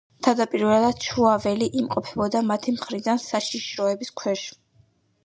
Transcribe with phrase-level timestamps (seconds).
[0.27, 4.47] თავდაპირველად შუაველი იმყოფებოდა მათი მხრიდან საშიშროების ქვეშ.